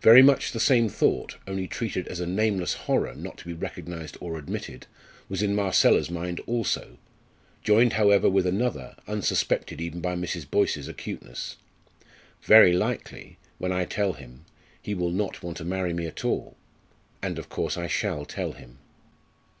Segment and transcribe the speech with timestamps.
[0.00, 4.16] Very much the same thought only treated as a nameless horror not to be recognised
[4.20, 4.88] or admitted
[5.28, 6.98] was in Marcella's mind also,
[7.62, 10.50] joined however with another, unsuspected even by Mrs.
[10.50, 11.58] Boyce's acuteness.
[12.42, 14.44] "Very likely when I tell him
[14.82, 16.56] he will not want to marry me at all
[17.22, 18.78] and of course I shall tell him."